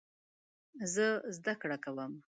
زه 0.93 1.07
زده 1.35 1.53
کړه 1.61 1.77
کوم 1.83 2.11